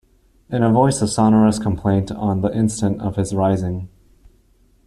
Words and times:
In 0.49 0.63
a 0.63 0.71
voice 0.71 0.99
of 1.03 1.11
sonorous 1.11 1.59
complaint 1.59 2.09
on 2.11 2.41
the 2.41 2.51
instant 2.57 2.99
of 3.03 3.17
his 3.17 3.35
rising. 3.35 3.87